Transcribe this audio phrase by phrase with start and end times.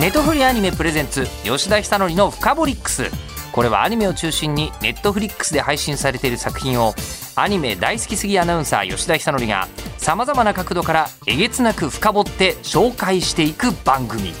[0.00, 3.10] ネットフリアニメプレゼンツ吉田久典の「フカボリックス」
[3.50, 6.94] これはアニメを中心にネットフリックスで配信されている作品を
[7.34, 9.66] アニメ大好きすぎアナウンサー吉田久典が
[9.96, 14.32] さまざまな角度からえげつなく深掘って紹介していく番組。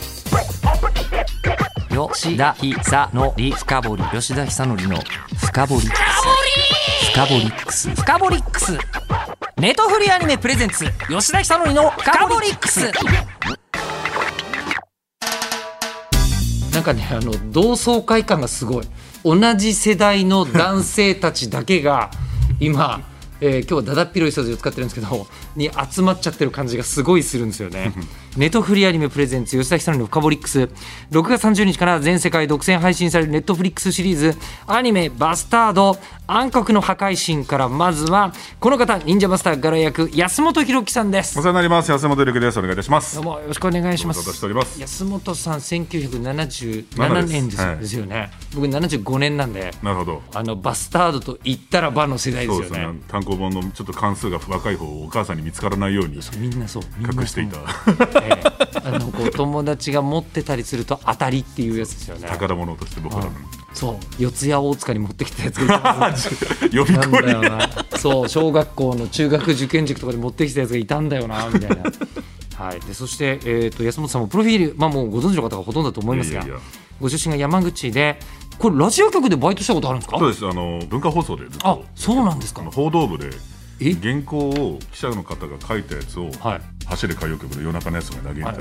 [1.90, 5.02] 吉田久典深掘り吉田久典の
[5.38, 5.88] 深掘り
[7.12, 7.90] 深掘りックス。
[7.96, 8.78] 深掘りックス。
[9.56, 12.92] ネトフリアニメプレゼンツ吉田久典の深掘りックス。
[16.78, 18.86] なんかねあの同窓会感がすごい
[19.24, 22.12] 同じ世代の男性たちだけが
[22.60, 23.00] 今、
[23.40, 27.92] えー、今日はだだっ広い人たちを使ってるんですけどに集まっちゃってる感じがすごいするんですよね。
[28.38, 30.70] ネトフリアニメプレゼンツ吉田久典のフカボリックス。
[31.10, 34.36] 6月30日から全世界独占配信されるネットフリックスシリーズ
[34.68, 35.98] アニメ「バスタード
[36.28, 41.36] 暗黒の破壊神」からまずはこの方忍者マスターガラ役安本博樹さんです。
[41.36, 41.90] お世話になります。
[41.90, 42.58] 安本博樹です。
[42.60, 44.22] お願いいたしますどうもよろしくお願いします。
[44.22, 44.80] しております。
[44.80, 47.96] 安本さん1977年です,、です。
[47.96, 50.22] よね僕75年なんでなるほど。
[50.32, 52.86] あのバスタードと言ったらばの世代ですよね。
[52.86, 53.00] ね。
[53.08, 56.82] 単行本のちょっと関数が若い方お母さんに見つからないようにみんなそう。
[57.00, 57.56] 隠していた、
[58.28, 62.28] ええ、あのこう友達が持ってたりすると当たりっていうやつですよね。
[62.28, 63.32] 宝物として僕らの。
[63.74, 63.96] そう。
[64.18, 66.12] 四谷大塚に持ってきたやつが
[66.70, 67.42] 呼び込みよ。
[67.48, 68.28] なそう。
[68.28, 71.76] 小学校の中学受験塾とかで持ってきたやつがいたんだよなみたいな。
[72.56, 76.44] はい、でそして、えーと、安本さんもプロフィール、まあ、もうご存知の方がほとんどだと思いますが
[77.00, 78.18] ご出身が山口で
[78.58, 80.18] これラジオ局でバイトしたことあるんですか？
[80.18, 80.44] そうです。
[80.44, 82.62] あの文化放送であそうなんですか。
[82.62, 83.30] 報道部で
[83.80, 88.58] 原稿を記者の方が書いたやつを、はい、走れ歌謡曲の夜中のやつが投げたり、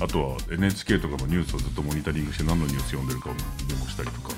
[0.00, 3.40] あとは NHK とかのニュースをずっとモニタリングして何のニュース読んでるかをメ
[3.78, 4.30] モしたりとか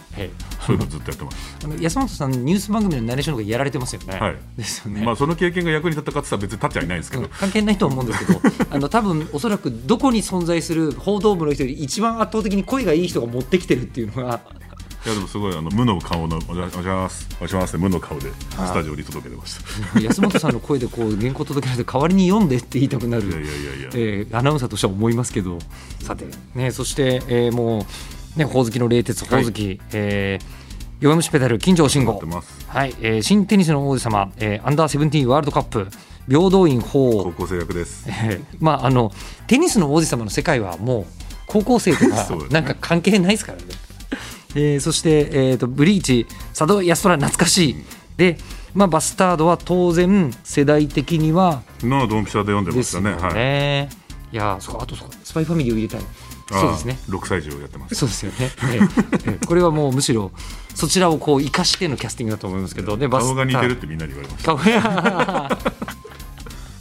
[0.67, 1.59] そういうのずっとやってます。
[1.65, 14.41] あの安本さんニュース番組のナレーションとかやられてますよね、はい、ですよね、まあ、その経験が役に立ったかって別に立っちゃいないんですけど、うん、関係ないと思うんですけど あの多分おそらくどこに存在する報道部の人より一番圧倒的に声がいい人が持ってきてるっていうのが
[15.09, 17.29] いやでもすごいあの無の顔のお邪魔します。
[17.41, 19.59] お邪魔して無の顔でスタジオに届けてまし
[19.95, 20.01] た。
[20.01, 23.23] 安本さんの声でこう原稿届けられて代わりに読んでって言いたくなる。
[23.23, 25.59] いやいやいや、えー、アナウンサーとしては思いますけど。
[26.03, 27.87] さてねそして、えー、も
[28.37, 30.45] うねほおずきの冷徹ほおずき、はい、えー、
[31.01, 32.21] 弱虫ペダル金城慎吾。
[32.67, 35.89] はい、えー、新テニスの王子様、えー、アンダーセブンティーンワールドカップ
[36.29, 39.11] 平等院法高校生役です、えー、まああの
[39.47, 41.07] テニスの王子様の世界はもう
[41.47, 43.65] 高校生とか なんか関係ないですからね
[44.59, 47.77] えー、そして、えーと、ブリーチ佐渡安虎懐かしい。
[48.17, 48.37] で、
[48.75, 53.89] まあ、バスタードは当然世代的にはのドンピシャで読んでましたね、ね、は
[54.33, 56.01] い、いやそうあとそうスパイファミリーを入れたい。
[56.51, 56.99] そうですね。
[57.09, 57.95] 6歳児をやってます。
[57.95, 60.33] そうですよね、えー、これはもうむしろ
[60.75, 65.59] そちらをこう生かしてのキャスティングだと思いますけどね顔が似てるってみんなに言われました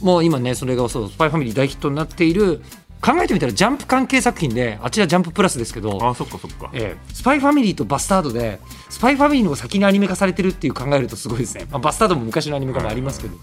[0.00, 2.62] もう今ねそれがそうスパイファミリー大ヒットになっている
[3.00, 8.58] 考えてみたらジャンプ関係作品であちらジャンププラスですけどあそっかそっか、えー、スパイファミリーとバスタードで
[8.90, 13.42] スパイファミリーの方が先にアニメ化されてるっていう考えるとすごいですね、まあ、バスタードも昔のアニメ化もありますけど、は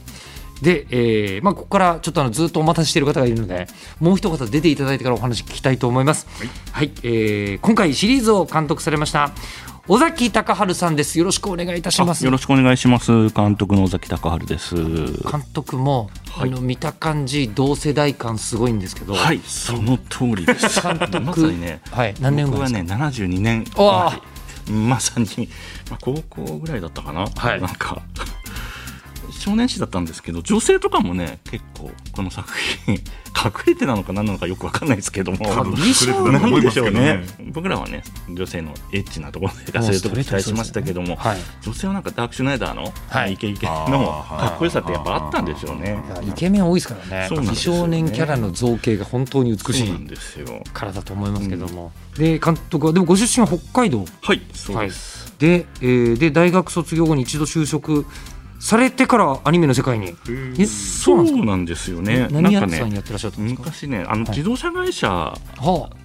[0.61, 3.67] い、で、えーまあ、ここからちょっとあのずっとお待たせしている方がいるので
[3.99, 9.31] もう一方出ていただいてからお話聞きたいと思います、はい、はい、えー、今回シリーズを監督されました
[9.87, 11.19] 尾崎隆治さんです。
[11.19, 12.25] よろしくお願いいたします。
[12.25, 13.29] よろしくお願いします。
[13.29, 14.75] 監督の尾崎隆治です。
[14.75, 19.13] 監督も、はい、あの見た感じ同世代感すごいんですけど。
[19.13, 20.81] はいその通りです。
[20.81, 23.63] 監督まさにね、はい、何年僕はね72年
[24.67, 25.49] まさに、
[25.91, 28.01] まあ、高校ぐらいだったかな、はい、なんか
[29.45, 32.49] 少年誌だったんですけど女性とかもね結構この作
[32.87, 32.95] 品
[33.35, 35.75] 隠れてなのか何なのかよく分かんないですけども何
[36.61, 37.23] でしょうね。
[37.53, 46.01] 僕らはね女性のエッチなところでそういうところ期待しましたけども、ねはい、女性はなんかダークシュナイダーの、はい、イケイケのかっこよさってやっぱあったんでしょうね。
[46.27, 47.29] イケメン多いですからね。
[47.41, 49.91] 美少年キャラの造形が本当に美しい
[50.73, 54.05] からだと思いますけども、うん、で監督はでもご出身は北海道。
[54.21, 58.05] はいそうです、はい、で,、えー、で大学卒業後に一度就職
[58.65, 60.15] されてからアニメの世界に？
[60.57, 62.27] えそうなんですよね。
[62.31, 63.63] 何やってらっしゃったんですか？
[63.63, 65.35] 昔ねあの自動車会社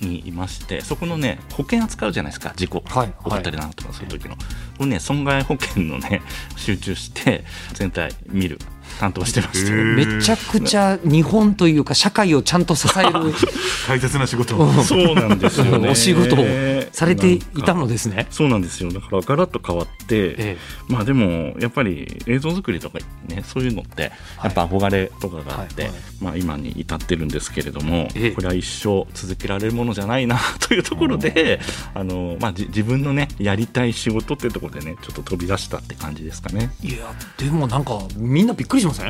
[0.01, 4.41] にいまして、はい、そこのね保険扱うじゃないですか事故起こったりなんとかする時の、こ
[4.81, 6.21] れね損害保険のね
[6.57, 8.59] 集中して全体見る
[9.00, 9.73] 担当してまして。
[9.73, 13.12] めちゃくちゃ日本というか社会をちゃんと支える。
[13.88, 14.55] 大切な仕事。
[14.82, 16.44] そうなんですよ、ね、お仕事を
[16.93, 18.26] されていたのですね。
[18.31, 18.93] そうなんですよ。
[18.93, 20.56] だからガラッと変わって、ええ、
[20.88, 22.99] まあでもやっぱり映像作りとか
[23.29, 24.12] ねそういうのって
[24.44, 31.61] やっぱ憧れとかがあって、はいはい、まあ今に至ってるんですけれども、え、これは一生続けられるものじゃないな というところで
[31.94, 36.70] あの、まあ、自分のねやりたい仕事っていうところでねちょっと飛び出したって感じですかね。
[36.82, 36.99] いや
[37.38, 39.07] でもなんかみんなびっくりしません、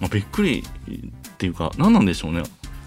[0.00, 2.42] まあ、びっくりっていうか何なんでしょうね。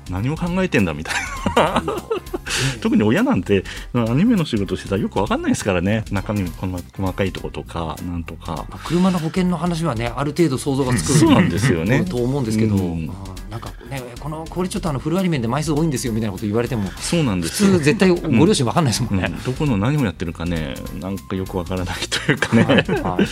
[0.10, 1.16] 何も考えてんだみたい
[1.56, 1.84] な。
[2.82, 3.64] 特に親なんて
[3.94, 6.06] アニメの仕事してたらよく分かんないですからね。
[6.12, 8.66] 中身細かいとことかなんとか。
[8.86, 12.06] 車の保険の話はねある程度想像がつくそうなんですよね。
[12.10, 13.12] と思うんですけど、うん、
[13.50, 23.28] なんかねこのこれちょっとあのフルアニメで枚数多いんですよみたいなこと言われてもそうなんです普通絶対ご両親分かんないですもんね、うん、どこの何をやってるかねなんかよく分からないというかね、はいはい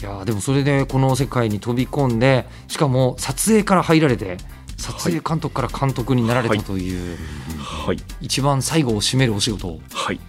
[0.00, 4.38] いやでもそれでこの世界に飛び込んでしかも撮影から入られて
[4.80, 7.18] 撮影監督から監督になられたという、
[7.58, 9.80] はい、一番最後を締めるお仕事を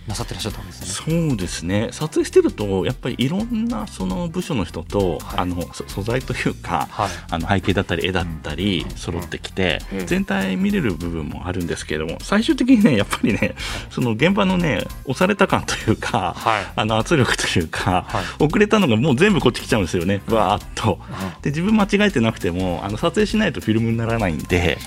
[0.07, 1.15] なさってらっしゃったんですね。
[1.15, 1.89] はい、そうですね。
[1.91, 13.55] 撮影してるとやっぱりいろんなその部署の人と、はい、あの素材というか、はい、あの背景だったり絵だったり揃ってきて、全体見れる部分もあるんですけれども最終的にねやっぱりね
[13.89, 16.35] その現場のね押された感というか、
[16.75, 18.05] あの圧力というか、
[18.39, 20.21] 遅れたのがもう全部こっち来ちゃうんですよね。
[20.27, 20.99] わーっと。
[21.41, 24.77] で自分間違えてなくてもあの撮影しないとフィルムにならないんで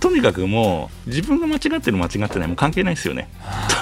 [0.00, 3.28] とにかくもう自分が間違ってる間違ってないも関係ないですよね。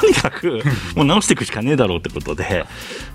[0.03, 0.61] とにかく
[0.97, 2.67] もう直していくしかねえだろうってことで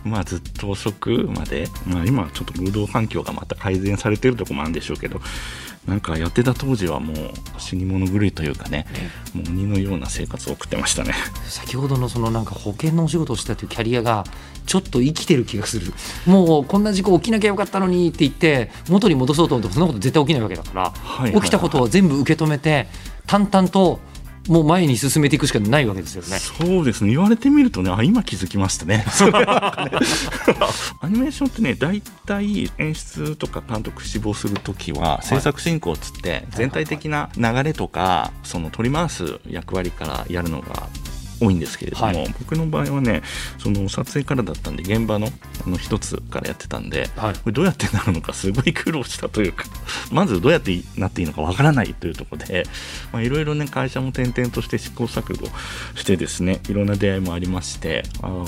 [0.06, 5.20] まあずっと遅くまで、まあ、今ちょっと労働環境がまた改善されてるところもあるんでしょうけど
[5.86, 7.16] なんかやってた当時はもう
[7.58, 8.86] 死に物狂いというかね、
[9.34, 11.14] もう鬼のような生活を送ってましたね。
[11.46, 14.26] 先ほどのそのなんか保険のお仕事をしたというキャリアが
[14.66, 15.94] ちょっと生きてる気がする。
[16.26, 20.94] もうこんな事故起きなきゃよかったのにって言って元に戻そうと思ってもそんなこと絶対起きないわけだか
[21.24, 22.88] ら、起きたことを全部受け止めて
[23.26, 24.02] 淡々と
[24.48, 26.40] もう前に進めていくしかないわけですよね。
[26.40, 27.12] そうですね。
[27.12, 29.06] 言われてみるとね、あ、今気づきましたね。
[31.02, 40.88] アニメーションってね、大体演出とか監督志望するときは、制作進行つって、全体的な流れとか、その取り回す役割からやるのが
[41.40, 43.22] 多いんですけれども、はい、僕の場合はね
[43.58, 45.28] その撮影からだったんで現場の
[45.66, 49.66] あの一つからやってたんで、はい、これどうやってなるのかすごい苦労したというか
[50.12, 52.68] まずどうやってなっていいのかわからないというところで
[53.16, 55.48] いろいろね会社も転々として試行錯誤
[55.96, 58.46] してですねいろんな出会いもありましてあ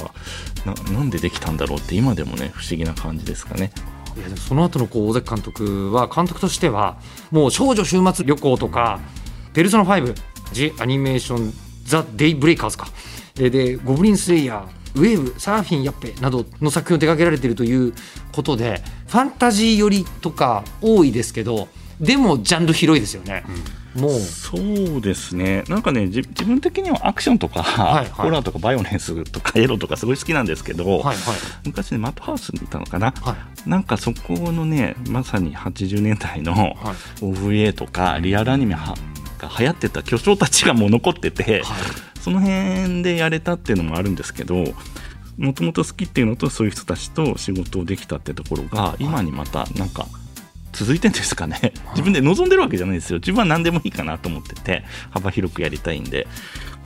[0.66, 3.72] あなんでできたんだろうって今でもね不思議な感じですかね。
[4.18, 6.98] いやでもその後のこう尾崎監督は監督としては
[7.32, 11.54] もう少女終末旅行とか「ペルソナ5」「the Animation The
[11.90, 12.88] Day Breakers か。
[13.36, 17.94] で、ゴブリンスレイヤー、 WAVE、サーフィンやっぺなどの作品を手掛けられているという
[18.32, 21.68] ことで、ファンタジー寄りとか多いですけど、
[22.00, 23.44] でもジャンル広いですよね。
[23.96, 24.20] うん、もう。
[24.20, 31.16] そうですね、なんかね、自分的にはアクションとか、はいはい、ホラーとかバイオレンスとかエロとかすごい好きなんですけど、はいはい、
[31.66, 36.78] 昔ね、マットハウスにいたのかな、はい、なんかそこのね、まさに80年代の
[37.22, 38.76] OVA とか、リアルアニメ
[39.40, 44.64] が流行ってた巨匠たちがもう残ってて、はい、その辺でやれたっていうのもあるんですけど
[45.38, 50.06] もともと好きっていうのとそういう人たちと仕事をできたってところが今にまたなんか
[50.74, 51.74] 続いてんですかね。
[51.92, 53.20] 自分で望んでるわけじゃないですよ。
[53.20, 56.28] 自分は何でもいいかなと思ってて幅広くやりたいんで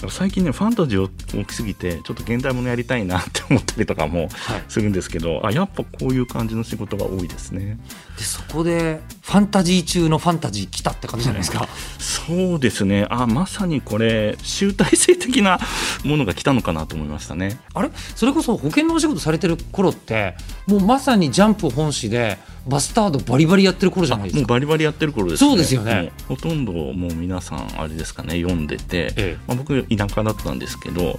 [0.10, 4.30] 最近ねファンタジー大きすぎてちょっと現代ものやりたいなって思ったりとかも
[4.68, 7.78] するんですけど、はい、あやっぱこういう感じの仕事が多いですね。
[8.18, 11.68] でそこでファンタジー中のファンタジー来たって感じじゃないですか、
[11.98, 13.08] そうですね。
[13.10, 15.60] あまさにこれ集大成的な
[16.04, 17.60] ものが来たのかなと思いましたね。
[17.74, 17.90] あれ？
[18.16, 20.36] それこそ保険のお仕事されてる頃って
[20.68, 24.40] もうまさにジャンプ本誌でバスタードバリバリやってる頃じゃないですか。
[24.42, 26.12] もうバリバリやってる頃です、ね、そうですよね。
[26.28, 31.18] ほとんどもう皆さんあれですかね読んでて、ええ、まあ、僕田舎だったんですけど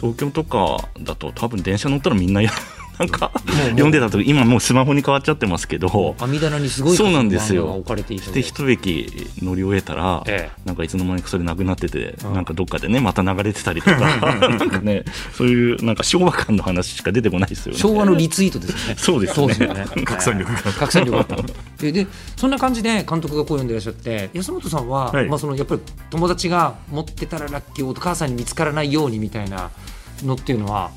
[0.00, 2.50] 東京とかだと多分電車乗ったらみんなや
[2.98, 3.32] なんか
[3.70, 6.14] 読んでたと今もうスマホに変わっちゃってますけど。
[6.18, 7.74] 網棚にすごいそうなんですよ。
[7.74, 8.42] 置かれていてで。
[8.42, 13.98] 一駅乗り終えたら、ええ、なんかいつの間にかそれなくなってて、うん、なんかどっかでねまた流れてたりとか。
[14.00, 17.78] なんかねそういうなんか昭和感の話しか出てこないですよね。
[17.78, 18.94] 昭和のリツイートですね。
[18.96, 19.46] そうですね。
[19.46, 19.86] ね。
[20.04, 20.72] 拡散力が。
[20.72, 21.42] 拡散力が
[21.78, 22.06] でで
[22.36, 25.80] そんな感じで監督がこう読んでいらっしゃって安本さんは、はい、まあ、そのやっぱり
[26.10, 29.70] 友達が持ってたらラッキーお母さんに見つからないようにみたいな
[30.22, 30.90] のっていうのは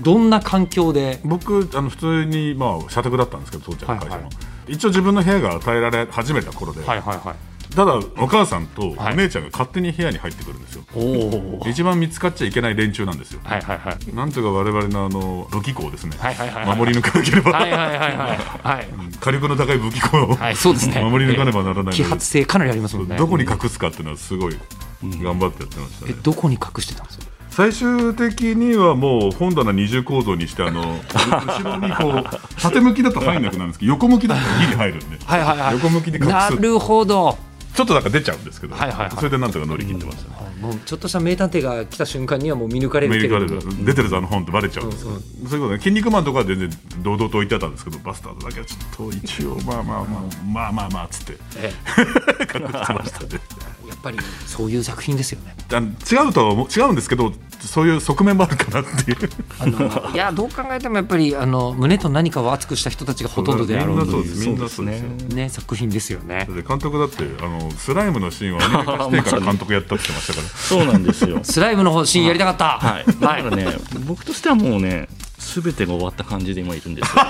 [0.00, 1.20] どんな環境で？
[1.24, 4.34] 僕あの普通に、まあ、社宅だったんですけど父ちゃんの会社の、はい。
[4.34, 17.52] はい、一応自分の部屋が与えられ始めた頃で、はいはいはい、ただお母さんとお姉ちゃんが勝手に部屋に入ってくるんですよ、はい、一番見つかっちゃいけない連中なんですよ、はいはいはい、なんとか我々のあの武器庫をですね、はいはいはいはい、守り抜かなければ。
[17.52, 18.88] はいはいはいはい、
[19.20, 23.16] 火力の高い武器庫を、はい、そうですね、守り抜かねばならない揮発性かなりありますもんね。
[23.16, 24.56] どこに隠すかっていうのはすごい
[25.02, 27.35] 頑張ってやってましたね、えどこに隠してたんですか？
[27.56, 35.18] 最終的にはもう本棚二重構造にしてあの 後ろにこう縦向きだと入んなくなるんですけど横向きだとギリ入るんで。
[35.24, 36.28] はいはい、はい、横向きに隠す。
[36.28, 37.38] なるほど。
[37.74, 40.36] ちょっとなんか出ちゃうんですけど、はいはいはい、それでなんとか乗り切ってました、ね。
[40.56, 43.84] うん、もうちょっとした名探偵が来た瞬間にはもう見抜かれる見抜かれる。
[43.86, 46.70] 出てるぞあの本ってバレちゃうんです、うんうん、そういうことね筋肉マンとかは全然
[47.02, 50.06] 堂々と置いてあったんですけどバスタードだけはちょっと一応まあまあまあ
[50.44, 52.02] まあまあまあっつって、ええ、
[52.60, 53.40] 隠してましたね。
[53.88, 55.54] やっぱりそういう作品ですよね。
[55.70, 59.30] 違うとは違うんですけどそういう側面もあるかなっていう。
[59.58, 64.36] あのいやどう考えてもやっぱりあの胸と何かを熱くした人たちがほとんどであろうという。
[64.36, 65.02] みんなそうです
[65.34, 65.48] ね。
[65.48, 66.46] 作品ですよね。
[66.66, 70.48] 監督だってあのスライムのシーンをアニメ化してから監督 やったってましたから。
[70.48, 71.40] そうなんですよ。
[71.44, 72.78] スライムのシーンやりたかった。
[72.78, 75.08] はい、 だからね僕としてはもうね
[75.38, 77.22] 全てが終わった感じで今いるんですよ。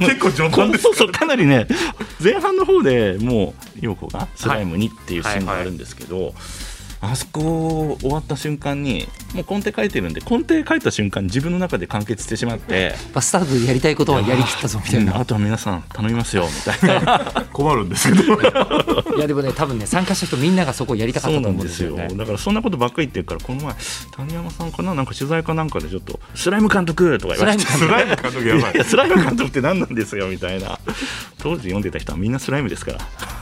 [0.00, 1.66] 結構序盤ですそうそうかなりね
[2.22, 15.18] 前半の方でもう陽子がスライムにっていうシーンがあるんですけど、はいはいはいあそこ終わった瞬間にもう根底書いてるんで根底書いた瞬間自分の中で完結してしまってバスタードでやりたいことはやりきったぞみたいな。
[15.18, 17.44] あとは皆さん頼みますよみたいな。
[17.52, 18.40] 困るんですけど。
[19.16, 23.74] いやでもね多分ね参加した人みんながそこやりたかったと思うんですよ、ね,、だからそんなことばっかり言ってるからこの前
[24.16, 28.46] 谷山さんかななんか取材かなんかでちょっとスライム監督とか言われてスライム監督。
[28.46, 28.74] やばい。
[28.74, 30.78] いやスライム監督って何なんですよみたいな。
[31.38, 32.98] 当時読んでた人はみんなスライムですから。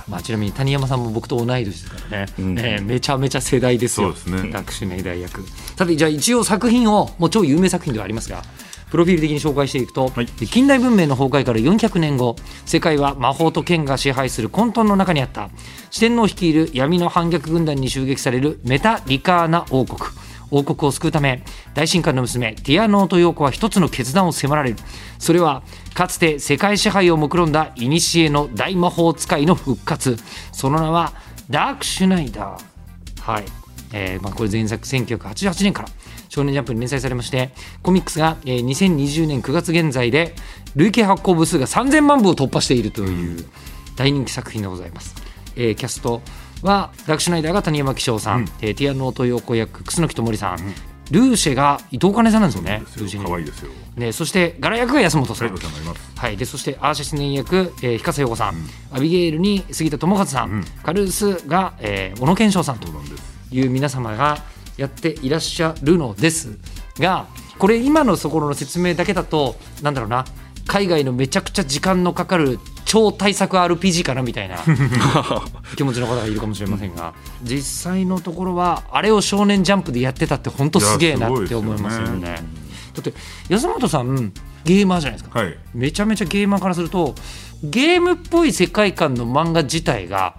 [0.08, 4.15] まあちなみに谷山さんも僕と同い年ですからね、うん、えー、めちゃめちゃ世代ですよ。
[4.15, 4.51] すね。
[4.51, 5.45] 学習大役。
[5.77, 8.43] さてじゃあ一応作品をもう超有名作品ではありますが
[8.91, 15.51] プロフィール的に紹介していくと、はい、近代文明の崩壊から400年後世界は魔法と剣が支配する混沌の中にあった。
[15.91, 19.99] 四天王率いる闇の反逆軍団に襲撃されるメタリカーナ王国。
[20.51, 21.43] 王国を救うため
[21.75, 24.77] 大神官の娘ティアノート陽子は一つの決断を迫られる。
[25.19, 27.91] それはかつて世界支配を目論んだ古
[28.31, 30.17] の大魔法使いの復活。
[30.53, 31.13] その名は
[31.51, 32.74] ダークシュナイダー
[33.25, 33.45] はい。
[33.93, 35.88] えーまあ、これ前作1988年から
[36.28, 37.50] 少年ジャンプに連載されまして
[37.81, 40.35] コミックスが、えー、2020年9月現在で
[40.75, 43.47] 累計発行部数が3000万部を突破しているという
[43.95, 45.14] 大人気作品でございます、
[45.54, 46.23] えー、キャスト
[46.62, 50.75] はダークシュナイダーが谷山紀章さん、うん、えー、ティアノート陽子役楠木智さん、うん、
[51.11, 52.82] ルーシェが伊藤兼さんなんですよね。
[52.96, 53.70] ルーシェ可愛いですよ。
[53.96, 55.56] ね、そしてガラ役が安本さん。
[56.16, 62.78] はい、で、そしてアーシャスネン役、えー、日笠陽子さん、うん、アビゲールに杉田智和さん、うん、カルースが、えー、小野健翔さん。
[62.78, 62.88] と
[63.52, 64.38] いう皆様が
[64.76, 66.58] やっていらっしゃるのです。
[66.99, 67.26] が、
[67.58, 70.25] これ今のところの説明だけだと、なんだろうな、
[70.66, 74.57] 海外のめちゃくちゃ時間のかかる超大作 RPG かなみたいな
[75.76, 82.11] 気持ちの方がいるかもしれませんが実際のところはあれを「少年ジャンプ」でやってたって本当すげえなって思いますよね。
[82.11, 82.43] よね。
[82.95, 83.12] だって
[83.49, 84.33] 安本さん
[84.64, 87.14] ゲーマーじゃないですか、はい、めちゃめちゃゲーマーからすると
[87.62, 90.37] ゲームっぽい世界観の漫画自体が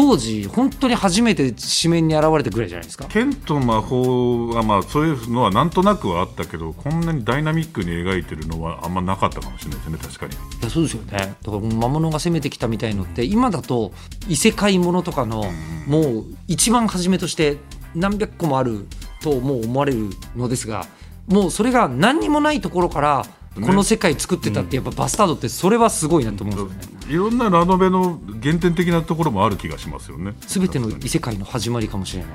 [0.00, 1.52] 当時本当に初めて
[1.82, 3.04] 紙面に現れたぐらいじゃないですか。
[3.04, 10.32] 剣と魔法はまあそういうのはなんとなくはあったけどこんなにダイナミックに描いてるのはあんまなかったかもしれないですね確かに。
[10.32, 11.12] いやそうですよね。
[11.12, 13.92] だから魔物が攻めてきたみたいのって今だと
[14.26, 15.44] 異世界ものとかの
[15.86, 17.58] もう一番初めとして
[17.94, 18.86] 何百個もある
[19.22, 20.86] ともう思われるのですが
[21.26, 30.34] もうそれが何にもないところからこの世界作ってたってやっぱバスタードってそれはすごいなと思うんですよね、いろんなラノベの原点的なところもある気がしますよね。
[30.46, 32.30] 全ての異世界の始まりかもしれない、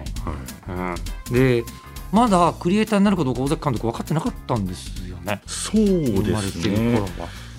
[0.75, 1.63] はい、うん、で
[2.11, 5.41] まだクリエイターになるかどうか尾崎監督分かってなかったんですよね。
[5.47, 7.01] そうですね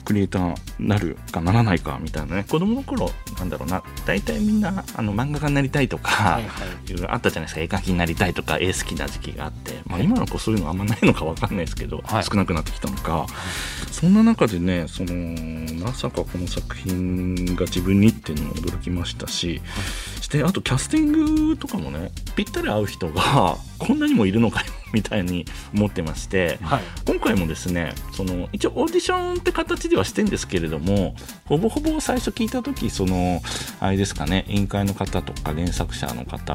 [0.07, 2.45] クリエイターなるかならないかみたいなね。
[2.49, 3.83] 子供の頃なんだろうな。
[4.07, 7.61] 大体みんなあの漫画家になりたいとか、はいはい、いろいろあったじゃないですか。
[7.61, 19.81] 絵描きになりたいとか絵好きな時期があって、まあ、今の子そういうのあんまないのか分かんないですけど、はい、少なくなってきたのか、はい、そんな中でねそのまさかこの作品が自分にっていうのも驚きましたし、は
[20.21, 31.15] い、してあとキャスティングとかもねぴったり合う人がこんなにもいるのかよみたいに思ってまして、はい、今回もですねその一応オーディションって形ではしてんですけれども
[31.47, 33.41] ほぼほぼ最初聞いた時その
[33.81, 36.55] あれですかね委員会の方とか原作者の方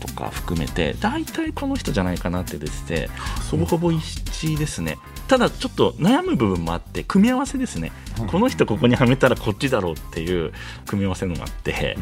[0.00, 3.08] とか含めて大体この人じゃないかなってですね
[3.50, 3.98] ほぼほぼ一
[4.46, 4.98] 致ですね。
[5.28, 10.52] ただちょっと悩む部分もあって組み合わせですね、うん、この人ここにはめたらこっちだろうっていう
[10.86, 11.96] 組み合わせのがあって、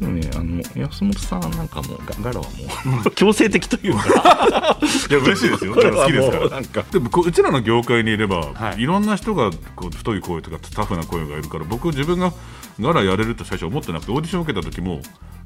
[0.00, 2.46] でもね、あの安本さんなんかもガラは
[2.84, 4.78] もう強制的というか。
[5.10, 5.74] いや嬉しいですよ。
[5.74, 6.48] 好きですから。
[6.48, 12.32] なんかでもうちらの業界にいれば、はい、いろんな人がこう太い声とかタフな声がいるから僕自分が
[12.80, 15.00] ガラやれると最初思ってなくてオーディション受けた時も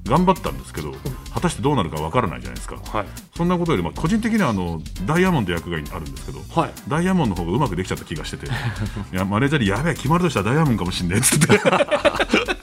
[0.07, 0.93] 頑張ったんですけど
[1.33, 8.47] 果たしてどうなるかわからないじゃないですか、はい、そんなことよりも個人的にはあのダイヤモンド役があるんですけど、はい、ダイヤモンドの方がうまくできちゃった気がしてて
[9.13, 11.61] いやマネージャーにやべえ決まるとしたらダイヤモンドかもしんねえっつって。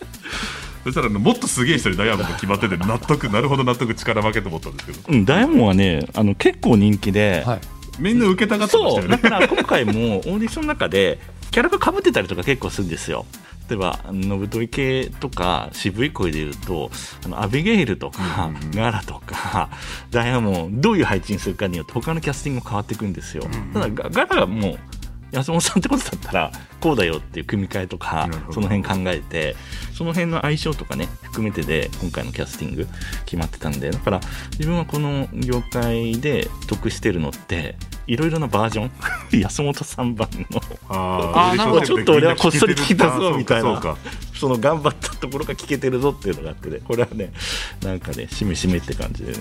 [0.84, 7.62] そしたらもっとすげえ人にダイヤモンド決まってて納得なるほど納得力負けと思ったんですけど、うん、ダイヤモンドはねあの結構人気で、はい、
[8.00, 9.18] みんな受けたがってましたよね。
[9.18, 11.20] だから今回もオーディションの中で
[11.52, 13.26] キャラがかぶってたりとか結構するんですよ
[13.70, 16.92] 例えばのぶとい系とか渋い声で言うと
[17.26, 19.70] あのアビゲイルとか、うんうん、ガラとか
[20.12, 24.80] ダイヤモンドどういう配置にするかによって他のキャスティングも変わっていくんですよ、うんうん、ただガラはもう
[25.34, 29.56] 安本さんってことだったらこうだよっていう組み替えとかその辺考えて
[29.94, 32.88] その辺の相性とかね含めてで今回のキャスティング
[33.26, 33.90] 決まってたんで。
[33.90, 38.92] だから自分はこの業界で得してるのっていろいろなバージョン
[39.40, 40.62] 安本さん版の。
[40.90, 43.98] あなんかちょっと俺はこっそり聞きたぞみたいな。
[44.34, 46.80] その頑張ったところが聞けてるぞっていうのがあってね。
[46.86, 47.32] これはね
[47.82, 49.40] なんかねしめしめって感じでね。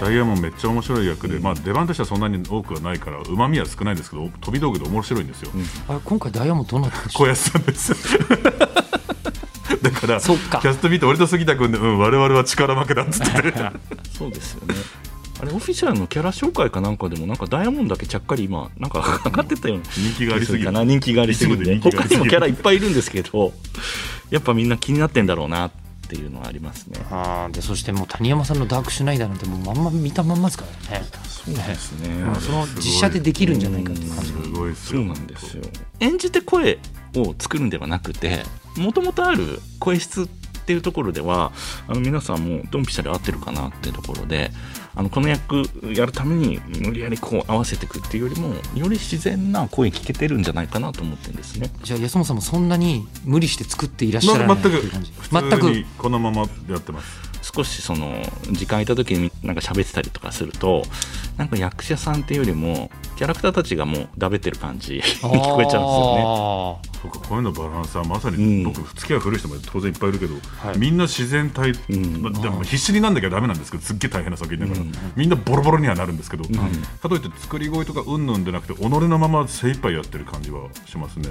[0.00, 7.94] ダイヤモンめっちゃ面白い役で、うん、まあ、出番としてはそんなに多くはないからうまみは少ないんですけど飛び道具で面白いんですよ、うん、あ今回ダイヤモンドどうなったんですか小安さんです
[9.82, 13.26] だからキャスト見て俺と杉田君で、うん、我々は力負けだっつって。
[14.16, 14.74] そうですよね
[15.40, 19.84] あれオフィシャルのキャラ紹介かなんかでもなんかダイヤモンドだけちゃっかり今なんか上がってたような。
[19.84, 20.64] 人気がありすぎる。
[20.66, 20.84] かな。
[20.84, 21.78] 人気がありすぎて。
[21.78, 23.52] 他にもキャラいっぱいいるんですけど
[24.30, 25.70] やっぱみんな気になってんだろうなっ
[26.08, 27.00] ていうのはありますね。
[27.10, 31.04] あでそしてもう谷山さんのダークシュナイダーなんてもうまんま見たまんまですからね。
[31.46, 32.08] そうですね、
[32.40, 35.62] その実写でできるんじゃないかって感じすごいそうなんですよ。
[36.00, 36.80] 演じて声
[37.14, 38.42] を作るんではなくて
[38.76, 40.26] もともとある声質っ
[40.66, 41.52] ていうところでは
[41.86, 44.50] あの皆さんもドンピシャで合ってるかなっていうところで
[44.96, 45.62] あのこの役
[45.94, 51.70] やるために無理やりこう合わせていくっていうよりもより自然な声聞けてるんじゃないかなと思ってるんですね。
[51.82, 54.82] じゃあ安本さんもそんなに無理して作っていらっしゃらない全く
[55.30, 55.84] 全く？
[55.98, 57.26] このままやってます。
[57.54, 60.82] 少しその時間空いた時になんか喋ってたりとかすると
[61.36, 66.96] なんか役者さんっていうよりもキャラクターたちがもうだべてる感じ に聞こえちゃうんですよね。
[67.02, 81.28] そうか声のバランスはまさに、僕付き合い古い人も当然いっぱいいるけど、はい、みんな自然体、うん、まあ、でも必死になんなきゃだめなんですけどすっげえ大変な作品だから、うん、みんなボロボロにはなるんですけど、うん、かといって作り声とかうんぬんでなくて己のまま精一杯やってる感じはしますね。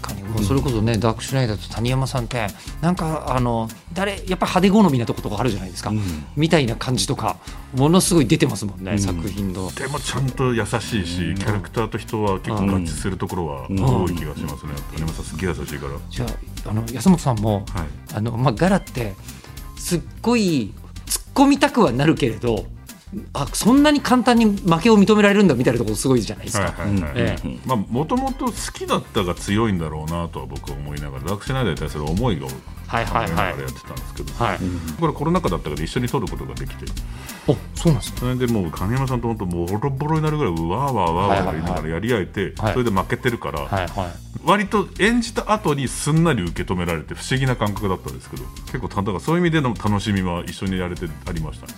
[0.00, 0.44] 確かに。
[0.44, 2.46] それこそね、ダークシュナイダーと谷山さんって
[2.80, 5.92] なんかあの誰やっぱ派手好みなとことかあるじゃないですか、
[6.36, 7.36] みたいな感じとか
[7.74, 9.70] ものすごい出てますもんね、作品の。
[9.72, 15.92] でもちゃんと優しいし、キャラクターと人は結構合致するところは多い気がしますね、谷山さんすげえ優しいから。
[16.08, 16.26] じゃ
[16.66, 19.14] ああの安本さんも、はい、あのまあ、ガラって
[19.76, 20.72] すっごい
[21.06, 22.66] 突っ込みたくはなるけれど
[23.32, 26.72] あそんなに簡単に負けを認められるんだみたいなところすごいじゃないですか。
[27.66, 32.38] もともと好きだったが強いんだろうなとは僕は思いながらダークシナイダーに対する思い。
[32.38, 32.46] が
[32.90, 34.58] はいはいはい、やってたんですけど、はい、
[34.98, 36.86] これコロナ禍だったから一緒に撮ることができて。
[37.46, 44.10] おそうなんですそれでもう金山さんと本当ボロボロになるぐらいうわーわーわーわー言いながらやり合えて、それで負けてるから、はいはい、
[44.44, 51.74] 割と演じた後にすんなり受け止められて不思議な感覚だったんですけど結構だからそういう意味での楽しみは一緒にやれてありましたね。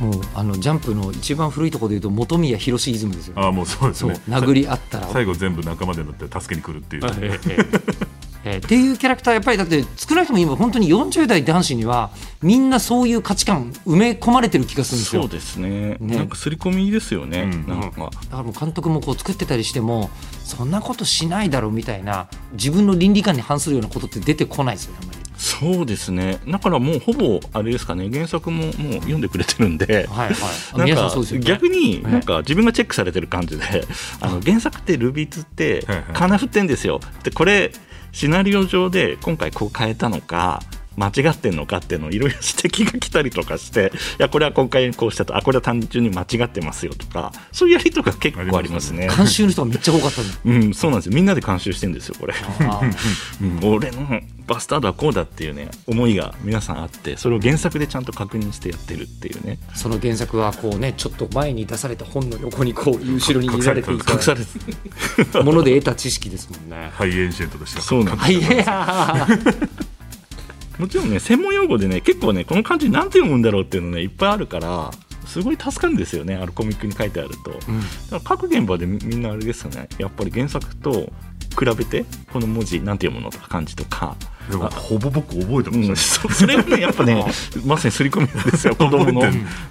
[0.00, 4.20] もうあのジャンプの一番古いところでいうと本宮宏イズムですよ、ね、あもうそうですね。
[4.28, 5.08] 殴り合ったら。
[5.08, 7.96] 最後全部仲間で乗って助けに来るっていう、 ええ
[8.46, 12.10] えー、っていうキャラクターやっぱりだって少なくとも今本当に40代男子には
[12.42, 15.22] みんなそういう価値観埋め込まれてる気がするんですよ。
[15.22, 15.96] そうですね。
[15.98, 16.16] ね。
[16.16, 18.04] なんか刷り込みですよね、うん、なんか。
[18.04, 20.10] だからもう監督もこう作ってたりしても
[20.44, 25.25] そんなことしないだろうみたいな自分の倫理観に反するようなことって出てこないですよねあんまり。
[25.36, 26.38] そうですね。
[26.48, 28.08] だからもうほぼあれですかね。
[28.10, 30.28] 原作ももう読んでくれてるんで、はいは
[30.74, 33.64] い、なんか逆になんか自分がチェックされてる感じで、
[34.20, 37.00] あの原作ってルビーツって金振ってんですよ。
[37.22, 37.70] でこれ
[38.12, 40.62] シナリオ上で今回こう変えたのか
[40.96, 49.08] 間違ってんのかっていうのをいろいろ指摘が来たりとかしていやこれは今回こうしたとあこれは単純に間違ってますよとかそういうやりとか結構ありますね。
[49.14, 51.14] 監修の人がめっちゃ多かったうんそうなんですよ。
[51.14, 52.34] みんなで監修してるんですよこれ、
[53.40, 59.58] うん、俺のバスタードはこうだっていうね思いが皆さんあってそれを原作でちゃんと確認してやってるっていうね。
[59.74, 64.12] その原作はこうねちょっと前に出された本の横にこう後ろに入れられていた。
[64.14, 66.90] 隠されてもの で得た知識ですもんね。
[66.94, 69.95] ハイエンシェントとしてそうなんです
[70.78, 74.90] もちろんね専門用語でね結構ねこの漢字何て読むんだろうっていうのねいっぱいあるから
[75.26, 77.70] すごい助かるんですよねあるコミックに書いてあると、うん、だか
[78.12, 79.88] ら各現場でみんなあれですよね。
[79.98, 81.12] やっぱり原作と
[81.58, 84.16] 比べてこの文字なんて読むのとか漢字とか
[84.54, 87.24] ほぼ僕覚えてます、うん、そ れはねやっぱね
[87.64, 89.22] まさに刷り込みなんですよ 子供の。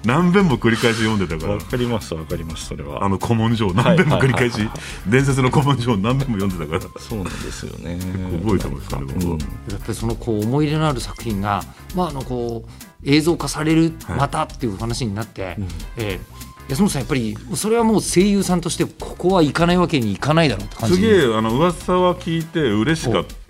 [0.06, 1.54] 何遍も繰り返し読んでたから。
[1.56, 3.04] わかりますわかりますそれは。
[3.04, 4.68] あの古文書何遍も繰り返し
[5.08, 7.02] 伝説の古文書を何遍も読んでたから。
[7.02, 7.98] そうなんですよね。
[8.44, 11.64] 覚えてますかね、うん、やっぱりそのこう思い入れのある作品が
[11.96, 15.58] まああのこう映像化されるまたっていう話になって、はい、
[15.98, 20.96] えー安本さんやっぱりそれはもう声優さんとしてここは行かないわけにいかないだろうって感じ。
[20.96, 23.45] すげえあの噂は聞いて嬉しかった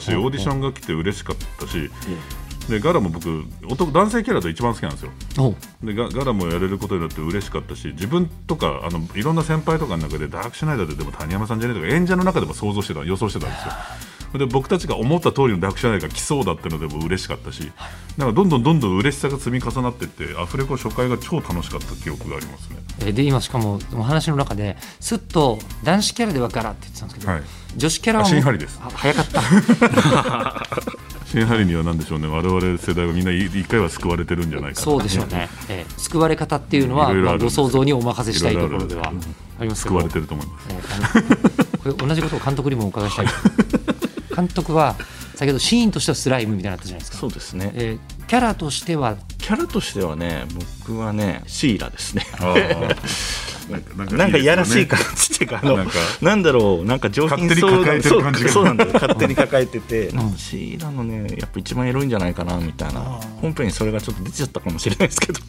[0.00, 1.90] しオーディションが来て嬉しかったし
[2.68, 5.12] でガラも僕男男性キャラと一番好きなんですよ。
[5.82, 13.72] でガガラもやれることになって嬉しかったし自分とかあのいろんな先輩とかの中でダークシュナイダーででも谷山さんじゃねえとか演者の中でも想像してた予想してたんですよ。
[14.38, 17.70] で僕たちが思った通りのダークシャネルが来そうだっていうのでも嬉しかったし、
[18.18, 22.68] なんかどんどんどんどん嬉しさが積み重なっていってアフレコ初回が超楽しかった記憶があります
[23.04, 23.12] ね。
[23.12, 27.42] で今しかもお話の中ですっと男子キャラではガラって言ってたんですけど、はい、
[27.76, 29.42] 女子キャラは早かった
[31.36, 32.28] 新ハリには何でしょうね。
[32.28, 39.12] 我々世代はみんな一回は救われてるんじゃないかそうでしょうね、えー、救われ方っていうのはまあ、ご想像にお任せしたいところでは
[39.60, 39.96] ありますけど。
[39.96, 43.26] 救われてると思います、えー、 これ同じことを監督にもお伺いしたい。
[44.34, 44.96] 監督は
[45.34, 47.18] 先ほどシーンとしてはスライムみたいなったじゃないですか。
[47.18, 49.18] そうですね、えー、キャラとしては？
[49.36, 50.46] キャラとしてはね
[50.86, 52.26] 僕はねシーラですね
[53.68, 55.76] なんかいやらしい感じっていうかあの
[56.22, 58.18] なんだろうなんか上品そうなそ
[58.60, 58.90] うなんだよ。
[58.94, 63.00] 勝手に抱えてて、うん、シーラのねやっぱ一番エロいんじゃないかなみたいな。
[63.40, 65.40] 本編にそれがちょっと出ちゃったかもしれないですけど。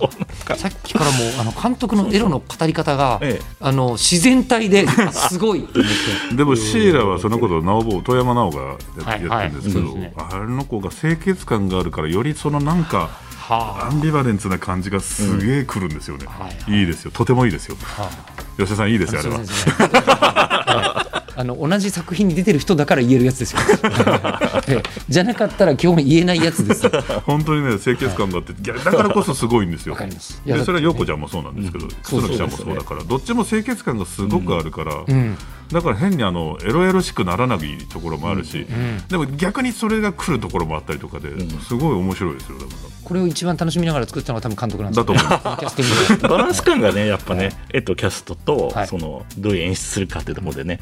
[0.55, 5.59] さっきからもあの監督のエロの語り方が、 ええ、あの自然体ですごい。
[5.59, 5.91] って思っ
[6.29, 10.01] てでもシーラはそのことを直坊富山直がやってるんですけど、はいはい。
[10.01, 13.09] ね、あの子が清潔感があるからよりそのなんか
[13.49, 16.25] アンビバレンツな感じがすげえくるんですよね、
[16.67, 16.83] うん、い。
[16.83, 17.11] いですよ。
[17.11, 21.23] とてもいいですよ、はあ、吉田さんいいですよあれは。
[21.37, 23.59] あの同じ作品に出てる人だから言えるやつですよ。
[25.07, 26.89] じゃなかったら今日も言えないやつです。
[27.25, 29.95] 本当にね清潔感があって、はい、だからこそすごいんですよ。
[29.95, 35.13] でそれは陽子ちゃんもそうなんですけど楠木ちゃんもそうだからどっちも清潔感がすごくあるから、うん。
[35.13, 35.37] うん
[35.71, 37.59] だから変にあのエロエロしくならない
[37.91, 41.29] ところもあるし、うんうん、でも逆にそれが来るところもあったりとかで
[41.61, 42.77] すごい面白いですよだから。
[43.03, 50.79] これを一番楽しみながら作ったのは多分監督なんですだと思いますバランス感がね やっぱね絵とキャストと、そのどういう演出するかっていうところでね。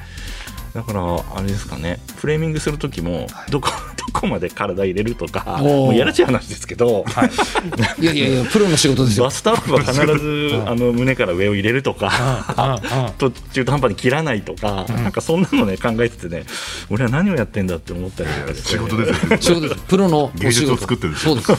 [0.73, 1.99] だからあれですかね。
[2.17, 3.94] フレーミングする時もどこ、どこ
[4.27, 9.25] まで体入れるとかもうやらしい話ですけど、はい、いやいやいや プロの仕事ですよ。
[9.25, 16.45] バスタオルは必ずあの胸から上を入れるとかと中途半端に切らないとか、なんかそんなのね考えててね
[16.89, 19.37] 俺は何をやってんだって思ったりとか、ね、仕事ですよね。
[19.41, 21.51] 仕事ですプロの芸術を作ってるそうです。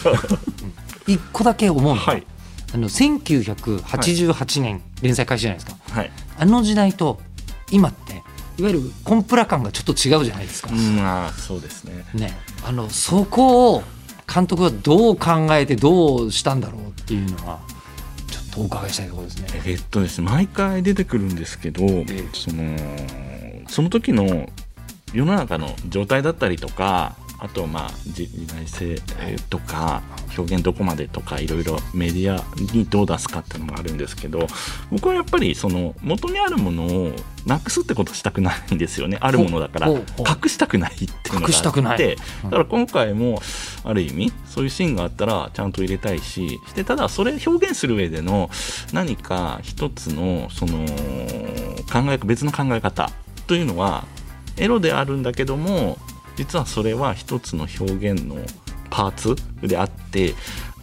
[1.06, 2.26] 一個だけ思うのは、はい、
[2.74, 7.20] あの1988年連載開始じゃないですか、はい、あの時代と
[7.70, 8.22] 今って
[8.58, 10.70] いわゆるコンプラ感がちょっと違うじゃないですか。
[10.70, 13.82] まあそうですねねあのそこを
[14.32, 17.60] 監督はどう考えてどうしたんだろうっていうのは
[18.28, 19.62] ちょっとお伺いしたいところですね。
[19.66, 24.48] えっとですね毎回出てくるんですけど、えー、そのその時の
[25.12, 28.96] 世の中の状態だったりとかあとまあ時代性
[29.50, 30.02] とか
[30.36, 34.46] 表現どこまでとかいろいろメディアにどう出すかっていうのもあるんですけど
[34.90, 37.12] 僕はやっぱりその元にあるものを
[37.46, 39.18] なくすってことしたくないんですよね。
[39.20, 39.88] あるものだから。
[39.88, 40.02] 隠
[40.48, 42.16] したくないっていうのがあって。
[42.42, 43.40] だから今回も
[43.84, 48.50] ある意味そういうシーンがあったらちゃんと入れたいししてただそれ表現する上での
[48.92, 50.78] 何か一つのその
[51.92, 53.10] 考え別の考え方
[53.46, 54.04] というのは
[54.56, 55.98] エロであるんだけども
[56.36, 58.36] 実はそれは一つの表現の
[58.90, 60.34] パーツであって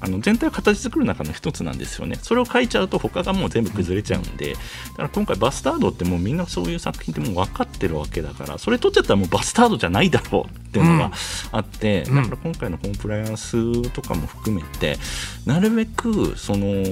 [0.03, 2.17] あの全体を形作る中の一つなんですよね。
[2.21, 4.53] それを書いちゃうと他がもう全部崩れちゃうんで。
[4.53, 4.57] だ
[4.97, 11.11] から今回バスタードってもうみんなそういう作品ってもう分かってるわけだからそれ取っちゃったらもうバスタードじゃないだろうっていうのが
[11.51, 14.97] あって、うん、だから今回のコンプライアンスとかも含めて
[15.45, 16.83] なるべくその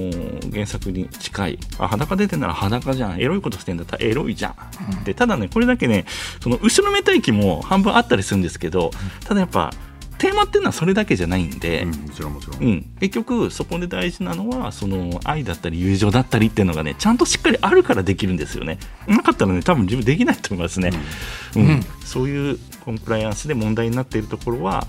[0.52, 3.20] 原作に近いあ裸出てんなら裸じゃん。
[3.20, 4.56] エロいことしてんだったらエロいじゃん、
[4.94, 6.06] うん、でただねこれだけね
[6.42, 8.92] その後ろめたい気も半分あったりするんですけど
[9.26, 9.72] ただやっぱ
[10.22, 18.78] テーマっていうのはそれだけじゃないんで、うん、もちろんもちろん、うん、結局そこで大事なのはその愛だったり友情だったりっていうのがねちゃんとしっかりあるからできるんですよね。
[19.08, 20.92] なかったらね多分自分できないと思いますね、
[21.56, 24.86] うん、うん、そういうコンプライアンスで問題になっているところは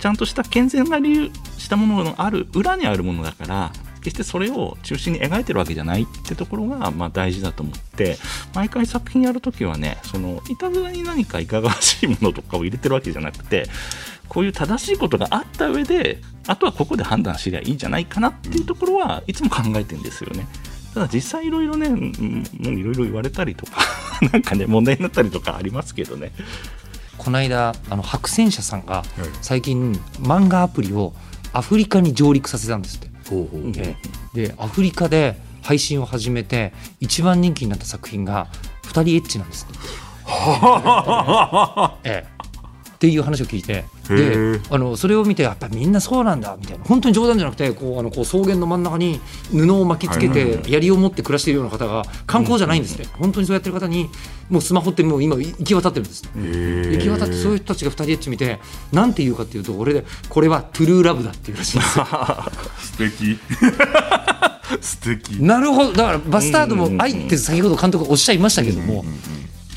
[0.00, 3.70] ちゃんとした健全な理由したもののある裏にあるものだから
[4.04, 8.18] 決してそれを中心に描いてるわけじゃないってところがまあ大事だと思って
[8.54, 13.66] 毎回作品やるときはねそのいたずらに何かいかがわしいものとかを入れてるわけじゃなくて
[14.28, 20.46] こういう正しいことがあった上であとはここで判断すりゃいいんじゃないかなっていうところはいつも考えてるんですよね。
[20.94, 21.96] ただ実際いろいろね、も
[22.70, 23.72] ういろいろ言われたりとか、
[24.32, 26.32] なんかね、問題になったりとかありますけどね。
[27.18, 29.04] この間、あの白戦車さんが
[29.40, 31.14] 最近、漫画アプリを
[31.52, 33.10] アフリカに上陸させたんですって。
[33.28, 38.48] ほうほうで、アフリカで配信を始めて、一番人気になった作品が、
[38.82, 39.78] 2人エッチなんですって。
[42.04, 42.33] ええ
[42.94, 46.84] っていう話を聞いてであのそれを見てやっぱりみんなそうなんだみたいな。
[46.84, 54.08] 本当に冗談じゃなくてこうあのこう草原の真ん中に布を巻きつけて槍を持って暮らしているような方が観光じゃないんですね、本当にそうやってる方に
[54.48, 58.58] もうスマホってもう今行き渡ってるんです、行き渡ってそういう人たちが2人エッチ見て
[58.92, 62.06] なんて言うかっていうと俺でこれはトゥルーラブだっていうらしいんですよ。
[62.80, 63.38] 素敵。
[64.80, 65.30] 素敵。
[65.42, 65.92] なるほど。
[65.92, 69.04] だからバスタードも愛って先ほど監督おっしゃいましたけども、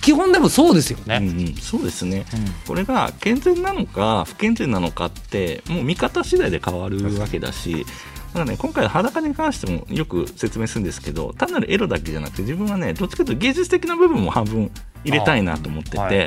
[0.08, 7.86] 基本でもそうですよね、うんうん、そうですね、うん、これが健全なのか不健全なのかってもう見方次第で変わるわけだし
[8.34, 14.72] だね今回裸に関してもよく説明するんですけど単なるエロだけじゃなくて自分はねどっちかというと芸術的な部分も半分
[15.04, 16.26] 入れたいなと思ってて、はいは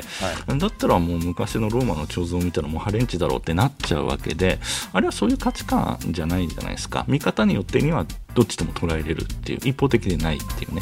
[0.55, 4.59] い、だったらもう昔のローマの彫像を見たらもうハレンチだろうってなっちゃうわけで
[4.93, 7.05] あれはそういう価値観じゃないじゃないですか。
[7.07, 10.81] 見方によってにはどっちとも捉えれるっていう一方的でないっていうね。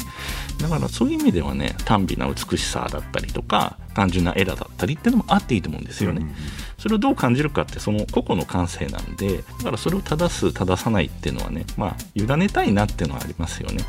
[0.60, 6.34] だからそういう意味ではね単美な美しさだったりとか単純なエラだったりっていうのもあっていいと思うんですよね、うんうん、
[6.78, 13.84] それをどう感じるかってその個々の感性なんでだからそれを正す正さないっていうのはねまあ委ねたいなっていうのはありますよね。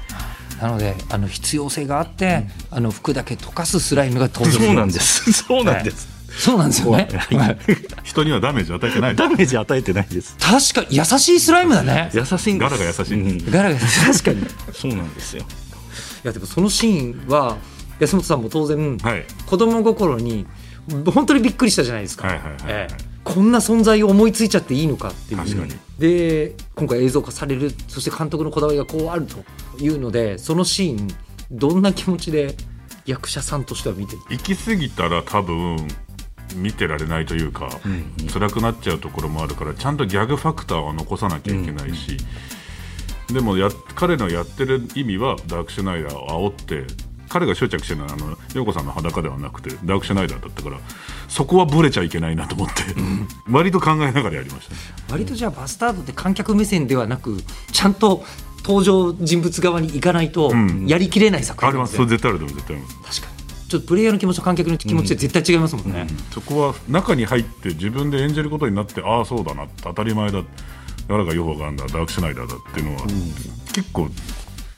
[0.61, 5.33] なのであの必要性があって、うん、あの服だけ溶かすスライムが登場そうなんです。
[5.33, 7.09] そうなんです、そうなんですよね。
[8.03, 9.15] 人にはダメージ与えてない。
[9.15, 10.37] ダメージ与えてないです。
[10.37, 12.11] 確かに優しいスライムだね。
[12.13, 13.21] 優しい柄が優しい。
[13.21, 14.45] うん、柄が確かに。
[14.71, 15.43] そうなんですよ。
[16.23, 17.57] いやでもそのシーンは
[17.99, 20.45] 安本さんも当然、はい、子供心に
[21.11, 22.27] 本当にびっくりしたじゃないですか。
[22.27, 23.11] はいはいはい、ええ。
[23.23, 25.67] こんな存在を思いついちゃっていいのかっていう。
[25.99, 27.71] で今回映像化される。
[27.87, 29.43] そして監督のこだわりがこうあると
[29.81, 31.07] いうのでそのシーン
[31.51, 32.55] どんな気持ちで
[33.05, 34.21] 役者さんとしては見てる？
[34.29, 35.87] 行き過ぎたら多分
[36.55, 38.13] 見てられないというか、うん。
[38.21, 42.17] うん、辛くなっちゃうところもあるからちゃんとギャグファクターは残さなきゃいけないし、
[43.29, 43.37] うん。
[43.37, 50.77] うん、でもや彼のやってる意味はダークシュナイダーを煽って彼が執着してるのはあの陽子さんの裸ではなくてダークシュナイダーだったから
[51.29, 57.41] そこはブレちゃいけないなと思って、うん、 割と考えながらやりました、ね、割とじゃあバスタードって観客目線ではなく
[57.71, 58.25] ちゃんと
[58.63, 60.51] 登場人物側に行かないと
[60.85, 61.95] やりきれない作品、うん、あります。
[61.95, 62.55] それ絶対あると思う。
[62.57, 63.21] 絶対あります。
[63.21, 63.41] 確かに。
[63.69, 70.43] ちょっとプレイヤーの気持ちと観客の気持ちで絶対違いますもんね、うん、そこは中に入って自分で演じることになってああそうだな当たり前だ
[71.07, 73.03] 誰がヨホガンだダークシュナイダーだっていうのは、
[73.73, 74.09] 結構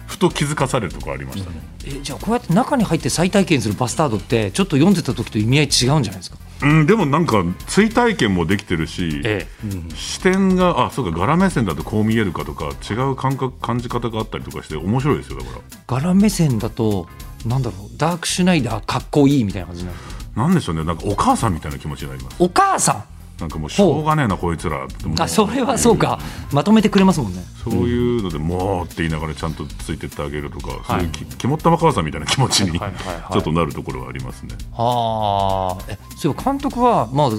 [0.05, 1.55] ふと気づかされるところありましたね、
[1.87, 5.67] えじゃあこうやって中に入って再体験するバスタードってちょっと読んでた時と意味合い違
[5.97, 6.37] うんじゃないですか？
[6.63, 9.67] うん、でもなんか追体験もできてるし、ええ。
[9.67, 15.99] うん、視点があそうか柄目線だとこう見えるかとか違う感覚感じ方があったりとかして面白いですよだから。
[16.01, 17.07] 柄目線だと
[17.45, 19.99] なんだろうダークシュナイダーかっこいいみたいな感じになる。
[20.35, 22.37] なんでしょうねなんかお母さんみたいな気持ちになります。
[22.39, 23.12] お母さん？
[23.39, 24.87] なんかもうしょうがねえなこいつら。
[25.19, 26.19] あそれはそうか、
[26.51, 27.43] まとめてくれますもんね。
[27.63, 34.55] そういうので、もうって言いながらちゃんとついてってあげるとか、そういうき肝っ玉母さんみたいな気持ちにちょっとなるところはありますね。
[34.71, 37.29] はあえそう監督はまあ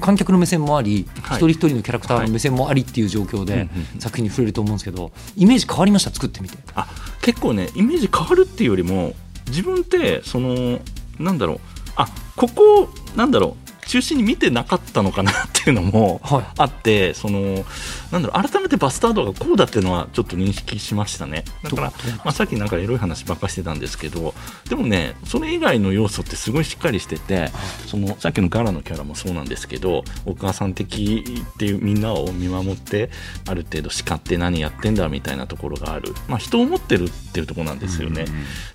[0.00, 3.68] 観客の目線もあり、一人一人のキャラクターの目線もありっていう状況で
[4.00, 6.10] 作品に触れると思うんですけどイメージ変わりました？
[6.10, 6.58] 作ってみて。
[6.74, 6.88] あ
[7.22, 9.14] 結構ねイメージ変わるっていうよりも
[9.46, 10.80] 自分ってその
[11.18, 11.60] なんだろう。
[11.96, 17.64] あここなんだろう中心に見てなかったのかなっていうのもあって、はい、その
[18.12, 21.44] なんだろう改めてバスタードがこうだっていうのはちょっと認識しましたね。
[21.64, 24.32] だから、まあ、さっきなんかエロい話ばっかしてたんですけど
[24.68, 27.48] でもねそれ以外の要素ってすごいしっかりしてて
[27.88, 33.10] そのさっきのガラのキャラもそうなんですけどお母さん的っていうみんなを見守って
[33.48, 38.24] ある程度叱って何やってんだみたいなところがある、まあ、人を持ってるっていうところなんですよね、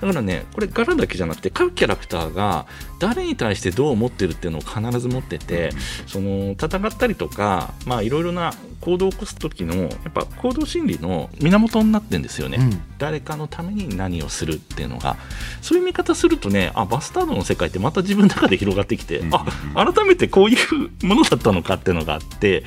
[0.02, 2.66] だからねこれガラだけじゃなくて各キャラクターが
[3.00, 5.72] 誰に対してどう思ってるっていうのを必ず持ってて、
[6.08, 15.18] その戦ったりとかいろいろな行動を起こす時のやっぱ行動心理の源になってんですよね、うん、誰かのために何をするっていうのが。
[15.62, 22.64] そういう見方するとねあバスタードの世界ってまた自分の中で広がってきて、うん、あ改めてこういうものだったのかっていうのがあって。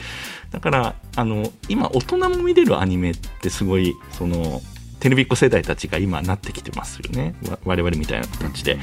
[0.50, 4.62] だからあの今大人も見れるアニメってすごいその
[5.00, 7.34] テレビっ子世代たちが今なってきてますよね。
[7.64, 8.78] 我々みたいな形で。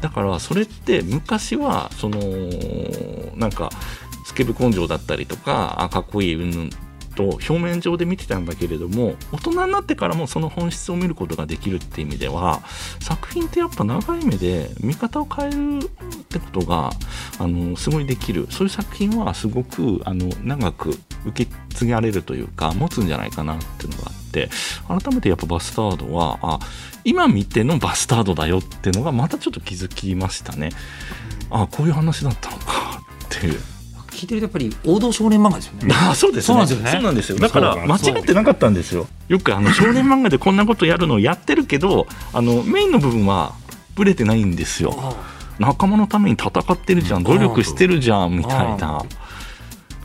[0.00, 2.18] だからそれって昔はその
[3.36, 3.70] なんか
[4.24, 6.70] スケブ根性だったりとかあかっこいいうんぬん
[7.16, 12.60] と表面上で見てたんだけれども大人になってからもその本質を見ることができるって意味では
[13.00, 16.90] 作品ってやっぱ長い目で見方を変えるってことが
[17.38, 18.46] あのすごいできる。
[18.50, 20.90] そういう作品はすごくあの長く
[21.24, 24.25] 受け継がれるというか持つんじゃないかなっていうのがあって
[24.88, 26.58] 改めてやっぱバスタードはあ
[27.04, 30.70] 今見てのバスタードだよっていうのがまたちょっと気づきましたね。
[31.50, 33.60] あこういう話だったのかっていう。
[34.10, 35.94] 聞いてるとやっぱり王道少年漫画ですよね。
[35.94, 36.90] あそうです、ね、そうなんですよね。
[36.90, 37.38] そうなんですよ。
[37.38, 39.06] だから間違ってなかったんですよ。
[39.28, 43.52] よくあの 少年漫画でこんなことやるのをやってるけど、あのメインの部分は
[43.94, 45.14] ブレてないんですよ。
[45.58, 49.02] 仲間のために戦ってるじゃん、努力してるじゃんみたいな。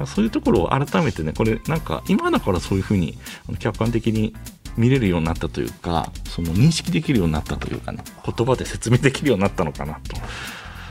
[0.05, 3.17] そういうところを改めてね、これなんか今だからそういうふうに
[3.59, 4.33] 客観的に
[4.77, 10.15] 見れるようになったというか、その認識できるようになったというかね、言葉で説明できるようになったのかなと。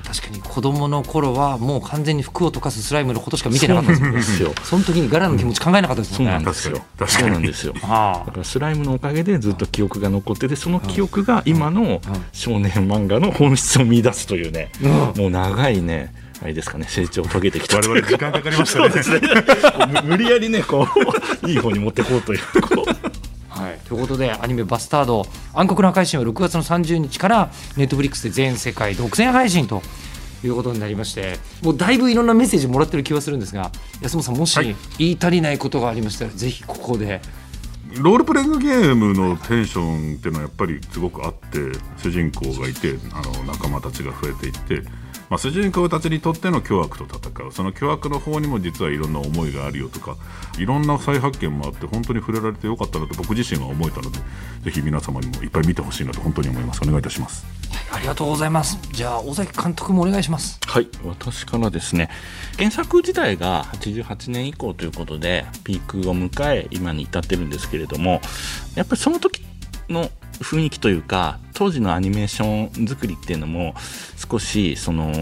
[0.02, 4.52] 確かに子供の頃はもう完全に服を溶かすスライムのことしか見てなかったんですよ。
[4.64, 6.82] その時にガラの気持ち考えなかったですもんね、そうなんですよ。
[7.06, 7.74] そうなんですよ。
[7.74, 12.00] だからスライムのおかげでずっと記憶が残っててその記憶が今の
[12.32, 14.72] 少年漫画の本質を見出すというね、
[15.16, 16.12] もう長いね
[16.42, 17.76] あれですかね成長を遂げてきた。
[17.76, 19.20] 我々時間かかりましたね。
[19.20, 20.02] ね。
[20.04, 20.86] 無理やりねこ
[21.42, 22.40] う いい方に持っていこうという。
[22.62, 23.20] こう
[23.60, 29.82] はい、ということでアニメ「バスタード暗黒の配信は6月の30日からネットフリックスで全世界独占配信と
[30.42, 34.58] いうことになりましてもうだいぶいろんなメッセージもらってる気はするんですが安本さんもし
[34.98, 37.20] 言い足りないことがありましたら、はい、ぜひここで。
[37.98, 41.58] ロールプレイングゲームのテンションっていうのはやっぱりすごくあって
[41.96, 44.88] 主人公がいてあの仲間たちが増えていって
[45.30, 47.52] まあ、主人公たちにとっての巨悪と戦う。
[47.52, 50.16] その巨悪の方にも実はいろんな思いがあるよとか。
[50.58, 54.18] いろんな再発見もあって本当に触れられてよかったなと僕自身は思えたので
[54.64, 56.80] ぜひ皆様にもいっぱい見てほしいなと本当に思います。
[56.82, 57.46] お願いいたします、
[57.88, 58.76] はい、ありがとうございます。
[58.92, 60.58] じゃあ尾崎監督もお願いします。
[60.66, 62.10] はい私からですね。
[62.58, 68.20] 原作自体が88年以降ということでピークを迎え今に至ってるんですけれども
[68.74, 69.42] やっぱりその時
[69.88, 73.74] の雰囲気というか当時のアニメーション作りっていうのも
[74.16, 75.12] 少しその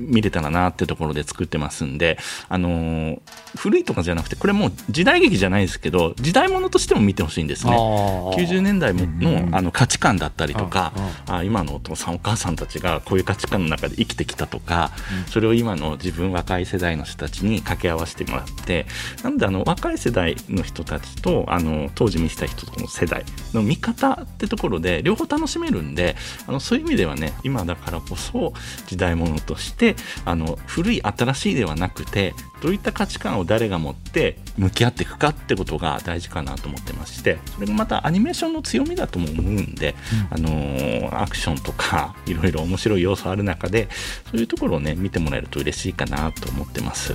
[0.00, 2.18] 見れたらなってところで作ってますんで
[2.48, 3.20] あの
[3.56, 7.72] 古いとかじゃなくてこれもう時代劇じゃないですけど時代物としても見てほしいんですね。
[7.72, 10.92] 90年代のあの価値観だったりとか
[11.28, 14.90] あ今のお父さんお母さんたちがこういう価値観の中で生きてきたとか、
[15.28, 18.86] それを今の自分若い世代の人たちに掛け合わせてもらって
[19.22, 28.52] なんであの若い世代の人たちとあの当時見てた人との世代の見方ってところで両方楽しめるんであのそういう意味ではね今だからこそ
[28.86, 39.94] 時代物としてあの古い新しいではなくてどういった価値観を誰が持って向き合っていくかってことが大事かなと思ってましてそれがまたアニメーションの強みだとも思うんで、
[40.30, 43.88] うん、あのアクションとかいろいろ面白い要素ある中で
[44.30, 47.14] そういうところをね見てもらえると嬉しいかなと思ってます。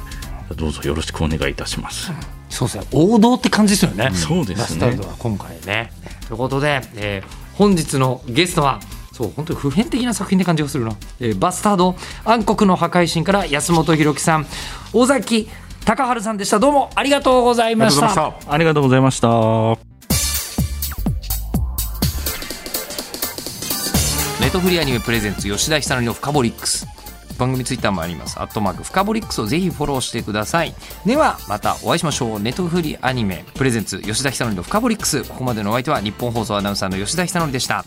[0.56, 2.18] どうぞよろしくお願いいたします、うん、
[2.50, 2.86] そうですね。
[2.92, 4.96] 王道って感じですよね、うん、そうですね。
[5.18, 5.92] 今回ね
[6.28, 8.80] ということで、えー、本日のゲストは
[9.12, 14.46] そう本当に普遍的な作品で感じがするな、えー、バスタード暗黒の破壊神から安本博樹さん
[14.94, 15.48] 尾崎
[15.86, 16.58] 隆治さんでした。
[16.58, 18.34] どうもありがとうございました。
[18.48, 19.28] ありがとうございました。
[24.42, 26.88] ネトフリアニメプレゼンツ吉田久典のフカボリックス
[27.38, 28.40] 番組ツイッターもあります。
[28.40, 30.74] アットマークフカボリックスをぜひフォローしてください。
[31.06, 32.40] ではまたお会いしましょう。
[32.40, 35.24] ネトフリアニメプレゼンツ吉田久典のフカボリックス。
[35.24, 37.86] ここまでのお相手は日本放送アナウンサーの吉田久典でした。